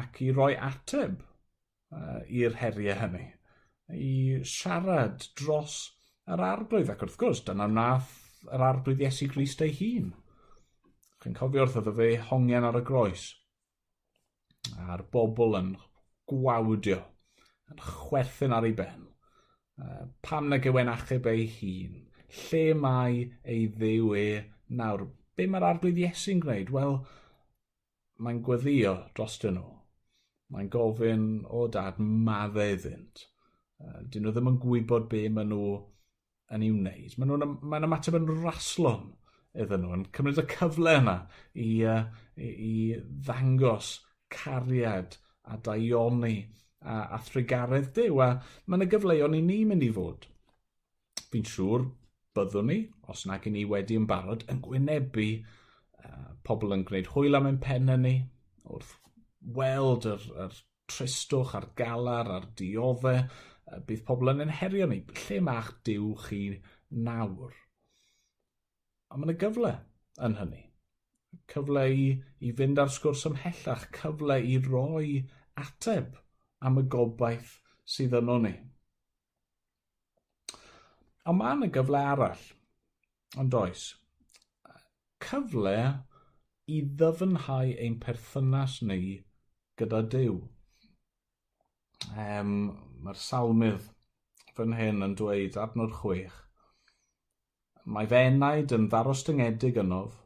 ac 0.00 0.20
i 0.24 0.32
roi 0.34 0.54
ateb 0.68 1.20
uh, 1.22 2.20
i'r 2.26 2.56
heriau 2.60 2.98
hynny 3.04 3.26
i 3.94 4.42
siarad 4.42 5.26
dros 5.38 5.74
yr 6.26 6.42
arglwydd. 6.42 6.90
Ac 6.92 7.02
wrth 7.06 7.18
gwrs, 7.20 7.42
dyna 7.46 7.68
wnaeth 7.70 8.14
yr 8.52 8.64
arglwydd 8.68 9.02
Iesu 9.06 9.28
Grist 9.30 9.62
ei 9.62 9.74
hun. 9.78 10.12
Chi'n 11.22 11.36
cofio 11.38 11.64
wrth 11.64 11.78
oedd 11.80 11.92
fe 11.98 12.08
hongian 12.30 12.66
ar 12.66 12.80
y 12.80 12.82
groes. 12.86 13.28
A'r 14.86 15.04
bobl 15.12 15.54
yn 15.60 15.74
gwawdio, 16.30 16.98
yn 17.70 17.84
chwerthin 17.84 18.56
ar 18.56 18.66
ei 18.66 18.74
ben. 18.80 19.06
E, 19.78 19.86
pam 20.26 20.50
na 20.50 20.58
gywen 20.62 20.90
achub 20.90 21.28
ei 21.30 21.46
hun? 21.58 22.02
Lle 22.40 22.64
mae 22.74 23.22
ei 23.46 23.68
ddew 23.70 24.10
e 24.18 24.26
nawr? 24.80 25.06
Be 25.36 25.46
mae'r 25.46 25.68
arglwydd 25.70 26.02
Iesu'n 26.02 26.42
gwneud? 26.42 26.74
Wel, 26.74 26.98
mae'n 28.18 28.42
gweddio 28.42 28.96
dros 29.14 29.38
nhw. 29.44 29.70
Mae'n 30.50 30.68
gofyn 30.70 31.26
o 31.50 31.66
dad, 31.70 31.98
madde 31.98 32.66
iddynt 32.74 33.26
Dyn 33.84 34.24
nhw 34.24 34.32
ddim 34.32 34.50
yn 34.52 34.58
gwybod 34.62 35.08
be 35.12 35.22
maen 35.28 35.50
nhw 35.52 35.76
yn 36.56 36.64
ei 36.64 36.72
wneud. 36.72 37.16
Maen 37.18 37.32
nhw'n 37.32 37.56
ma 37.70 37.80
ymateb 37.84 38.18
yn 38.18 38.28
raslon 38.42 39.10
iddyn 39.56 39.82
nhw, 39.82 39.94
yn 39.96 40.04
cymryd 40.16 40.40
y 40.42 40.44
cyfle 40.52 40.94
yna 41.00 41.16
i, 41.52 41.68
uh, 41.88 42.04
i, 42.36 42.48
i 42.68 42.74
ddangos 43.26 43.90
cariad 44.32 45.16
a 45.46 45.58
daioni 45.68 46.36
a, 46.80 47.02
a 47.16 47.20
thrigaredd 47.28 47.92
dew. 47.96 48.20
A 48.24 48.30
mae 48.66 48.80
yna 48.80 48.90
gyfleoedd 48.92 49.36
i 49.38 49.42
ni 49.44 49.62
mynd 49.68 49.86
i 49.86 49.92
fod. 49.96 50.28
Fi'n 51.32 51.48
siŵr 51.50 51.88
byddwn 52.36 52.70
ni, 52.70 52.78
os 53.12 53.24
nag 53.28 53.48
i 53.48 53.52
ni 53.52 53.64
wedi 53.68 53.96
yn 53.98 54.06
barod, 54.08 54.44
yn 54.52 54.62
gwynebu 54.64 55.28
uh, 55.40 56.30
pobl 56.46 56.76
yn 56.76 56.84
gwneud 56.88 57.12
hwyl 57.14 57.38
am 57.38 57.50
ein 57.50 57.60
pennau 57.64 58.00
ni, 58.00 58.16
wrth 58.68 58.94
weld 59.56 60.08
yr, 60.10 60.24
yr 60.46 60.56
tristwch 60.90 61.54
a'r 61.58 61.70
galar 61.78 62.28
a'r 62.30 62.48
dioddau 62.58 63.24
bydd 63.86 64.04
pobl 64.06 64.30
yn 64.32 64.44
enherio 64.46 64.86
ni. 64.90 65.00
Lle 65.22 65.40
mae'ch 65.48 65.72
diw 65.88 66.12
chi 66.26 66.40
nawr? 67.08 67.54
A 69.10 69.18
mae 69.18 69.28
yna 69.28 69.38
gyfle 69.42 69.72
yn 70.26 70.38
hynny. 70.40 70.62
Cyfle 71.50 71.82
i, 71.92 72.06
i 72.46 72.52
fynd 72.58 72.80
ar 72.82 72.90
sgwrs 72.92 73.26
ymhellach, 73.28 73.88
cyfle 73.94 74.38
i 74.42 74.56
roi 74.62 75.26
ateb 75.60 76.16
am 76.66 76.80
y 76.80 76.86
gobaith 76.94 77.58
sydd 77.96 78.16
yno 78.20 78.38
ni. 78.42 78.54
A 81.26 81.34
mae 81.34 81.58
yna 81.58 81.70
gyfle 81.74 82.02
arall, 82.14 82.42
ond 83.42 83.54
oes, 83.58 83.86
cyfle 85.22 85.78
i 86.70 86.80
ddyfnhau 87.00 87.74
ein 87.82 87.98
perthynas 88.02 88.80
ni 88.86 89.00
gyda 89.78 90.02
Dyw. 90.14 90.38
Um, 92.14 92.52
Mae'r 93.06 93.18
salmydd 93.22 93.84
fan 94.56 94.72
hyn 94.74 95.04
yn 95.06 95.12
dweud 95.18 95.56
adnod 95.64 95.92
chwech. 95.96 96.38
Mae 97.96 98.08
fenaid 98.10 98.72
yn 98.74 98.88
ddarostyngiedig 98.90 99.76
ynof. 99.82 100.16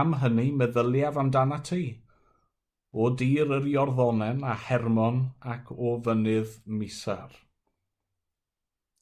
Am 0.00 0.12
hynny 0.20 0.50
meddyliaf 0.58 1.16
amdana 1.22 1.58
ti. 1.68 1.80
O 2.92 3.08
dir 3.22 3.54
yr 3.56 3.70
Iorddonen 3.70 4.44
a 4.44 4.58
Hermon 4.66 5.22
ac 5.54 5.72
o 5.72 5.94
fynydd 6.08 6.58
Misar. 6.82 7.32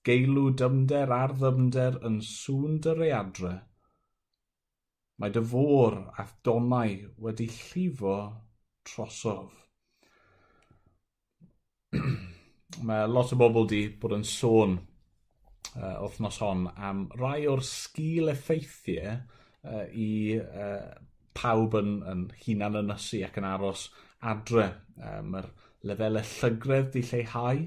Geilw 0.07 0.47
dymder 0.63 1.19
ar 1.19 1.35
ddymder 1.43 1.99
yn 2.07 2.23
sŵn 2.31 2.79
dy 2.87 2.95
readre. 3.01 3.55
Mae 5.19 5.35
dy 5.35 5.43
fôr 5.55 5.99
a 6.23 6.31
domau 6.47 6.95
wedi 7.27 7.51
llifo 7.59 8.19
trosof. 8.87 9.59
mae 12.87 13.09
lot 13.11 13.33
o 13.35 13.39
bobl 13.41 13.67
di 13.71 13.83
bod 14.01 14.15
yn 14.17 14.25
sôn 14.27 14.79
uh, 15.77 15.97
wythnos 16.05 16.41
hon 16.45 16.67
am 16.77 17.07
rai 17.21 17.47
o'r 17.51 17.63
sgil 17.67 18.31
effeithiau 18.33 19.17
uh, 19.17 19.87
i 19.91 20.39
uh, 20.39 20.93
pawb 21.37 21.77
yn, 21.81 21.99
yn 22.13 22.25
hunan 22.45 22.81
ynysu 22.83 23.25
ac 23.27 23.39
yn 23.41 23.49
aros 23.51 23.89
adre. 24.33 24.71
Uh, 25.01 25.21
Mae'r 25.27 25.51
lefelau 25.87 26.27
llygredd 26.33 26.91
di 26.95 27.05
lleihau, 27.11 27.63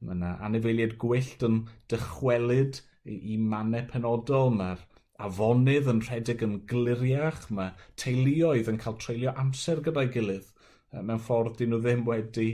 mae 0.00 0.18
yna 0.18 0.34
anifeiliad 0.46 0.96
gwyllt 1.02 1.46
yn 1.46 1.62
dychwelyd 1.90 2.82
i, 3.08 3.16
i 3.34 3.38
mannau 3.40 3.86
penodol, 3.90 4.52
mae'r 4.58 4.84
afonydd 5.26 5.88
yn 5.90 6.02
rhedeg 6.04 6.44
yn 6.44 6.58
gliriach, 6.70 7.46
mae 7.50 7.72
teuluoedd 8.00 8.68
yn 8.72 8.80
cael 8.82 8.98
treulio 9.00 9.32
amser 9.40 9.80
gyda'i 9.84 10.12
gilydd 10.12 10.52
mewn 10.96 11.20
ffordd 11.20 11.56
dyn 11.58 11.72
nhw 11.72 11.80
ddim 11.82 12.04
wedi 12.06 12.50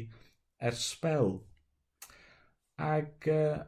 ers 0.68 0.84
spel. 0.94 1.34
Ac 2.82 3.28
uh, 3.30 3.60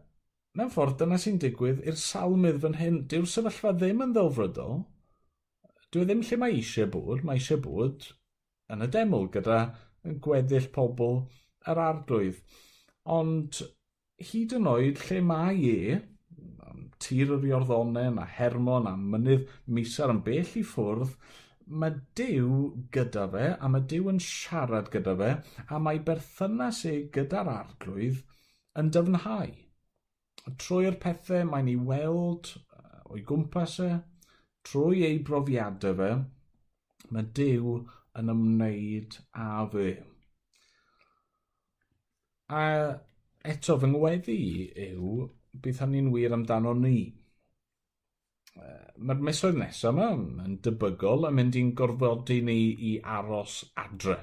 mewn 0.58 0.70
ffordd 0.74 0.98
dyna 1.00 1.18
sy'n 1.20 1.38
digwydd 1.42 1.84
i'r 1.86 1.98
salmydd 2.00 2.60
fan 2.64 2.76
hyn. 2.80 2.98
Dyw'r 3.10 3.30
sefyllfa 3.30 3.72
ddim 3.78 4.02
yn 4.06 4.14
ddelfrydol. 4.16 4.82
Dyw 5.90 6.02
e 6.02 6.08
ddim 6.08 6.24
lle 6.26 6.38
mae 6.42 6.58
eisiau 6.58 6.90
bod. 6.94 7.24
Mae 7.26 7.40
eisiau 7.40 7.62
bod 7.64 8.08
yn 8.74 8.84
y 8.86 8.88
deml 8.96 9.28
gyda 9.34 9.60
gweddill 10.26 10.70
pobl 10.74 11.20
yr 11.70 11.80
arglwydd. 11.88 12.42
Ond 13.16 13.62
hyd 14.30 14.54
yn 14.58 14.68
oed 14.70 15.00
lle 15.08 15.22
mae 15.26 15.70
e, 15.70 15.96
tir 17.02 17.34
yr 17.34 17.48
Iorddonau 17.50 18.20
a 18.22 18.28
Hermon 18.36 18.86
a 18.88 18.94
mynydd 18.98 19.50
Misar 19.76 20.12
yn 20.14 20.22
bell 20.26 20.54
i 20.60 20.62
ffwrdd, 20.64 21.16
mae 21.80 21.98
Dyw 22.18 22.54
gyda 22.94 23.26
fe 23.32 23.50
a 23.54 23.70
mae 23.72 23.84
Dyw 23.90 24.10
yn 24.12 24.22
siarad 24.22 24.90
gyda 24.92 25.16
fe 25.20 25.32
a 25.66 25.80
mae 25.82 26.00
berthynas 26.06 26.84
e 26.90 26.96
gyda'r 27.14 27.52
arglwydd– 27.58 28.22
yn 28.80 28.90
dyfnhau. 28.94 29.52
Trwy'r 30.60 30.98
pethau 31.02 31.46
mae'n 31.48 31.70
ei 31.72 31.80
weld 31.90 32.50
o'i 33.10 33.22
gwmpas 33.28 33.78
e, 33.84 33.90
trwy 34.66 35.04
ei 35.06 35.20
brofiadau 35.28 35.96
fe, 36.00 36.10
mae 37.14 37.28
Dyw 37.38 37.78
yn 38.20 38.32
ymwneud 38.34 39.18
â 39.44 39.48
fe. 39.72 39.88
A 42.54 42.62
eto 43.54 43.76
fy 43.80 43.90
ngweddi 43.90 44.38
yw 44.88 45.28
bydd 45.64 45.82
hynny'n 45.84 46.10
wir 46.14 46.34
amdano 46.36 46.74
ni. 46.78 46.96
Mae'r 48.54 49.22
misoedd 49.26 49.58
nesaf 49.58 49.94
yma 49.94 50.10
yn 50.46 50.58
debygol 50.64 51.28
yn 51.28 51.38
mynd 51.38 51.58
i'n 51.60 51.72
gorfodi 51.78 52.40
ni 52.46 52.58
i 52.90 52.92
aros 53.18 53.60
adre, 53.84 54.18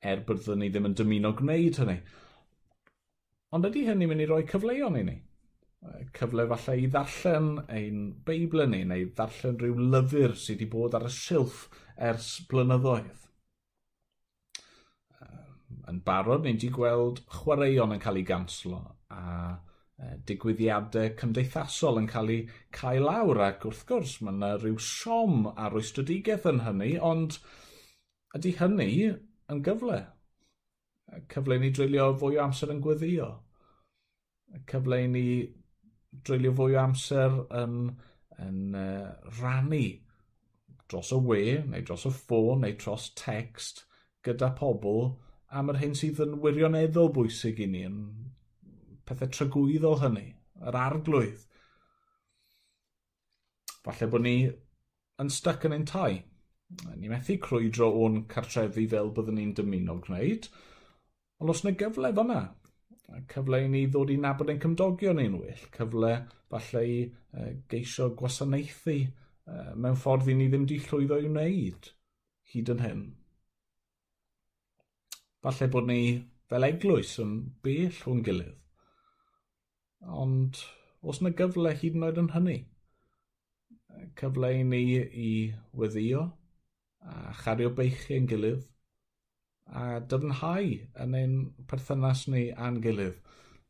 er 0.00 0.22
byddwn 0.28 0.62
ni 0.62 0.70
ddim 0.72 0.88
yn 0.90 0.96
dymuno 1.00 1.34
gwneud 1.40 1.80
hynny. 1.82 1.98
Ond 3.54 3.68
ydy 3.68 3.84
hynny'n 3.86 4.10
mynd 4.10 4.24
i 4.24 4.26
roi 4.26 4.42
cyfleon 4.50 4.96
i 4.98 5.04
ni? 5.06 5.14
Cyfle 6.16 6.46
falle 6.50 6.74
i 6.80 6.88
ddarllen 6.90 7.50
ein 7.70 7.98
Beibl 8.26 8.64
ni, 8.66 8.80
neu 8.88 9.04
ddarllen 9.14 9.60
rhyw 9.60 9.76
lyfr 9.92 10.34
sydd 10.34 10.56
wedi 10.56 10.70
bod 10.72 10.96
ar 10.98 11.06
y 11.06 11.10
silff 11.14 11.60
ers 12.08 12.30
blynyddoedd. 12.50 13.28
Yn 15.92 16.00
barod, 16.08 16.42
ni'n 16.42 16.58
di 16.58 16.70
gweld 16.72 17.20
chwaraeon 17.36 17.94
yn 17.94 18.02
cael 18.02 18.18
ei 18.18 18.26
ganslo, 18.26 18.80
a 19.12 19.54
digwyddiadau 20.26 21.12
cymdeithasol 21.20 22.00
yn 22.00 22.08
cael 22.10 22.32
eu 22.34 22.40
cael 22.74 23.06
lawr 23.06 23.42
ac 23.46 23.68
wrth 23.68 23.84
gwrs 23.88 24.16
mae 24.20 24.34
yna 24.34 24.50
rhyw 24.56 24.80
siom 24.82 25.46
ar 25.54 25.76
oestrodigeth 25.78 26.48
yn 26.50 26.64
hynny 26.64 26.90
ond 27.12 27.38
ydy 28.34 28.56
hynny 28.58 28.90
yn 29.52 29.62
gyfle 29.68 30.00
cyfle 31.32 31.58
i 31.58 31.62
ni 31.62 31.70
drilio 31.74 32.12
fwy 32.20 32.38
o 32.38 32.44
amser 32.44 32.72
yn 32.74 32.82
gweddïo. 32.84 33.28
Cyfle 34.70 35.00
i 35.04 35.10
ni 35.10 35.26
drilio 36.26 36.54
fwy 36.58 36.76
o 36.76 36.80
amser 36.82 37.36
yn, 37.62 37.78
yn 38.44 38.78
uh, 38.78 39.12
rannu 39.40 39.84
dros 40.90 41.12
y 41.14 41.20
we, 41.28 41.42
neu 41.70 41.84
dros 41.86 42.06
y 42.08 42.12
ffôn, 42.14 42.62
neu 42.64 42.76
dros 42.80 43.10
text 43.18 43.84
gyda 44.24 44.52
pobl 44.58 45.14
am 45.54 45.70
yr 45.72 45.80
hyn 45.80 45.96
sydd 45.98 46.20
yn 46.24 46.38
wirioneddol 46.42 47.12
bwysig 47.14 47.60
i 47.62 47.68
ni, 47.70 47.84
yn 47.88 47.98
pethau 49.08 49.30
trygwyddol 49.30 50.00
hynny, 50.02 50.28
yr 50.66 50.78
arglwydd. 50.80 51.42
Falle 53.84 54.08
bod 54.10 54.24
ni 54.24 54.36
yn 55.20 55.30
styc 55.30 55.66
yn 55.68 55.76
ein 55.76 55.88
tai. 55.88 56.22
Ni 56.96 57.10
methu 57.12 57.36
crwydro 57.42 57.90
o'n 58.02 58.22
cartrefi 58.30 58.86
fel 58.90 59.12
byddwn 59.14 59.38
ni'n 59.38 59.52
dymuno 59.58 59.98
gwneud, 60.06 60.48
Ond 61.44 61.52
os 61.52 61.60
yna 61.60 61.74
gyfle 61.76 62.08
fyna, 62.16 62.38
cyfle 63.28 63.58
i 63.60 63.66
ni 63.68 63.82
ddod 63.92 64.08
i 64.14 64.14
nabod 64.16 64.48
ein 64.48 64.60
cymdogion 64.62 65.18
ein 65.20 65.34
well, 65.36 65.66
cyfle 65.74 66.12
falle 66.54 66.80
i 66.88 66.94
uh, 67.04 67.50
geisio 67.68 68.06
gwasanaethu 68.16 68.94
uh, 69.02 69.74
mewn 69.76 69.98
ffordd 70.00 70.30
i 70.32 70.38
ni 70.38 70.46
ddim 70.48 70.64
di 70.70 70.78
llwyddo 70.86 71.18
i 71.20 71.28
wneud 71.28 71.90
hyd 72.54 72.72
yn 72.72 72.80
hyn. 72.86 73.04
Falle 75.44 75.68
bod 75.76 75.92
ni 75.92 76.00
fel 76.48 76.70
eglwys 76.70 77.12
yn 77.26 77.36
bell 77.68 78.00
o'n 78.14 78.24
gilydd. 78.24 78.56
Ond 80.24 80.64
os 81.04 81.20
yna 81.20 81.36
gyfle 81.36 81.76
hyd 81.76 82.00
yn 82.00 82.08
oed 82.08 82.24
yn 82.24 82.32
hynny, 82.38 82.58
cyfle 84.16 84.56
i 84.62 84.64
ni 84.72 84.84
i 85.28 85.32
weddio 85.76 86.30
a 87.04 87.36
chario 87.44 87.76
beichu 87.76 88.16
yn 88.16 88.32
gilydd, 88.32 88.64
a 89.72 90.00
dyfnhau 90.12 90.70
yn 91.04 91.16
ein 91.18 91.36
perthynas 91.70 92.26
ni 92.28 92.50
a'n 92.52 92.80
gilydd. 92.84 93.16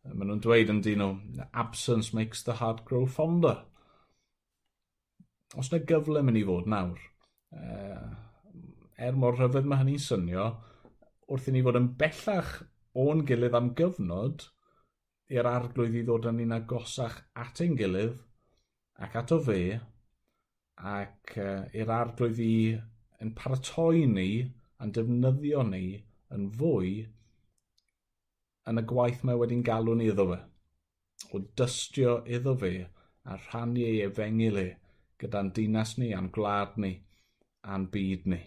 Maen 0.05 0.29
nhw'n 0.29 0.43
dweud 0.45 0.73
yn 0.73 0.83
dyn 0.85 1.01
nhw, 1.01 1.13
absence 1.63 2.13
makes 2.17 2.43
the 2.45 2.59
heart 2.61 2.85
grow 2.89 3.07
fonder. 3.07 3.63
Os 5.57 5.71
yna 5.71 5.85
gyfle 5.89 6.23
mynd 6.25 6.41
i 6.41 6.45
fod 6.45 6.69
nawr, 6.69 6.99
er 8.99 9.17
mor 9.21 9.39
rhyfedd 9.39 9.69
mae 9.71 9.81
hynny'n 9.81 10.03
synio, 10.03 10.49
wrth 11.31 11.49
i 11.49 11.55
ni 11.55 11.63
fod 11.65 11.79
yn 11.81 11.93
bellach 12.01 12.53
o'n 13.05 13.25
gilydd 13.29 13.57
am 13.59 13.71
gyfnod, 13.79 14.49
i'r 15.33 15.49
arglwydd 15.49 15.97
i 15.99 16.05
ddod 16.05 16.29
yn 16.31 16.43
un 16.45 16.57
agosach 16.59 17.17
at 17.41 17.63
ein 17.65 17.79
gilydd, 17.79 18.19
ac 19.05 19.17
at 19.23 19.33
o 19.35 19.41
fe, 19.47 19.63
ac 20.95 21.39
uh, 21.41 21.65
i'r 21.73 21.95
arglwydd 21.97 22.43
i 22.45 22.57
yn 23.25 23.33
paratoi 23.39 24.05
ni 24.11 24.29
a'n 24.81 24.95
defnyddio 24.97 25.63
ni 25.69 25.85
yn 26.37 26.49
fwy 26.59 26.95
yn 28.71 28.81
y 28.81 28.85
gwaith 28.93 29.23
mae 29.29 29.39
wedi'n 29.41 29.65
galw'n 29.69 30.03
iddo 30.07 30.27
fe. 30.33 30.41
O 31.35 31.41
dystio 31.61 32.17
iddo 32.39 32.57
fe 32.63 32.73
a 33.31 33.37
rhannu 33.37 33.85
ei 33.91 34.03
efengil 34.07 34.61
e 34.65 34.67
gyda'n 35.21 35.53
dinas 35.57 35.97
ni, 36.01 36.11
a'n 36.17 36.33
gwlad 36.35 36.77
ni, 36.85 36.93
a'n 37.75 37.89
byd 37.95 38.29
ni. 38.35 38.43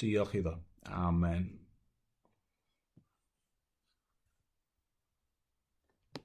Diolch 0.00 0.36
iddo. 0.40 0.56
Amen. 1.06 1.59